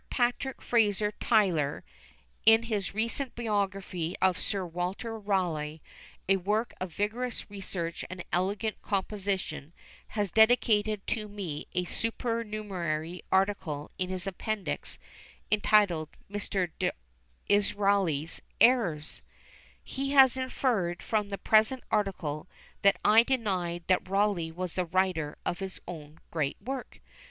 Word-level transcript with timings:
PATRICK 0.09 0.61
FRASER 0.63 1.11
TYTLER, 1.19 1.83
in 2.43 2.63
his 2.63 2.95
recent 2.95 3.35
biography 3.35 4.15
of 4.19 4.35
Sir 4.39 4.65
Walter 4.65 5.15
Rawleigh, 5.15 5.79
a 6.27 6.37
work 6.37 6.73
of 6.81 6.91
vigorous 6.91 7.47
research 7.51 8.03
and 8.09 8.25
elegant 8.33 8.81
composition, 8.81 9.73
has 10.07 10.31
dedicated 10.31 11.05
to 11.05 11.27
me 11.27 11.67
a 11.73 11.85
supernumerary 11.85 13.21
article 13.31 13.91
in 13.99 14.09
his 14.09 14.25
Appendix, 14.25 14.97
entitled 15.51 16.09
Mr. 16.31 16.71
D'Israeli's 17.47 18.41
Errors! 18.59 19.21
He 19.83 20.13
has 20.13 20.35
inferred 20.35 21.03
from 21.03 21.29
the 21.29 21.37
present 21.37 21.83
article, 21.91 22.47
that 22.81 22.97
I 23.05 23.21
denied 23.21 23.83
that 23.85 24.09
Rawleigh 24.09 24.49
was 24.51 24.73
the 24.73 24.85
writer 24.85 25.37
of 25.45 25.59
his 25.59 25.79
own 25.87 26.17
great 26.31 26.57
work! 26.59 26.99